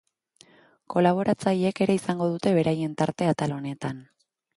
[0.93, 4.01] Kolaboratzaileek ere izango dute beraien tartea atal honetan.